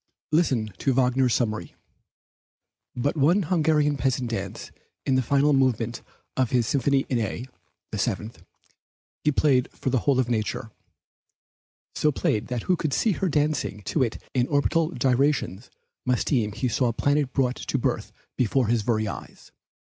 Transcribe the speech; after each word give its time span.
Listen 0.31 0.73
to 0.79 0.93
Wagner's 0.95 1.35
summary: 1.35 1.75
"But 2.95 3.15
one 3.15 3.43
Hungarian 3.43 3.97
peasant 3.97 4.31
dance 4.31 4.71
in 5.05 5.13
the 5.13 5.21
final 5.21 5.53
movement 5.53 6.01
of 6.35 6.49
his 6.49 6.65
Symphony 6.65 7.05
in 7.07 7.19
A 7.19 7.45
(the 7.91 7.99
Seventh) 7.99 8.41
he 9.23 9.31
played 9.31 9.71
for 9.73 9.91
the 9.91 9.99
whole 9.99 10.19
of 10.19 10.27
nature; 10.27 10.71
so 11.93 12.11
played 12.11 12.47
that 12.47 12.63
who 12.63 12.75
could 12.75 12.93
see 12.93 13.11
her 13.11 13.29
dancing 13.29 13.83
to 13.83 14.01
it 14.01 14.17
in 14.33 14.47
orbital 14.47 14.89
gyrations 14.89 15.69
must 16.03 16.25
deem 16.29 16.51
he 16.53 16.67
saw 16.67 16.87
a 16.87 16.93
planet 16.93 17.31
brought 17.31 17.57
to 17.57 17.77
birth 17.77 18.11
before 18.35 18.69
his 18.69 18.81
very 18.81 19.07
eyes." 19.07 19.51